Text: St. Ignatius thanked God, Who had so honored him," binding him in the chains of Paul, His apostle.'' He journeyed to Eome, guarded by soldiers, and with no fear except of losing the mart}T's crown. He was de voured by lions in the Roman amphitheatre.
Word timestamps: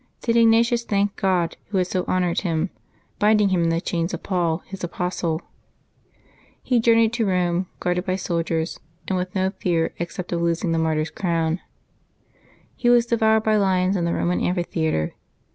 St. 0.25 0.35
Ignatius 0.35 0.83
thanked 0.83 1.15
God, 1.17 1.57
Who 1.67 1.77
had 1.77 1.85
so 1.85 2.05
honored 2.07 2.41
him," 2.41 2.71
binding 3.19 3.49
him 3.49 3.61
in 3.61 3.69
the 3.69 3.79
chains 3.79 4.15
of 4.15 4.23
Paul, 4.23 4.63
His 4.65 4.83
apostle.'' 4.83 5.43
He 6.63 6.79
journeyed 6.79 7.13
to 7.13 7.25
Eome, 7.27 7.67
guarded 7.79 8.03
by 8.03 8.15
soldiers, 8.15 8.79
and 9.07 9.15
with 9.15 9.35
no 9.35 9.51
fear 9.59 9.93
except 9.99 10.31
of 10.31 10.41
losing 10.41 10.71
the 10.71 10.79
mart}T's 10.79 11.11
crown. 11.11 11.59
He 12.75 12.89
was 12.89 13.05
de 13.05 13.15
voured 13.17 13.43
by 13.43 13.57
lions 13.57 13.95
in 13.95 14.05
the 14.05 14.13
Roman 14.15 14.41
amphitheatre. 14.41 15.13